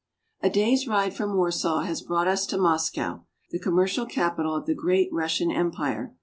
[0.41, 3.19] A DAY'S ride from Warsaw has brought us to Moscow,
[3.51, 6.15] the commercial capital of the great Russian Empire.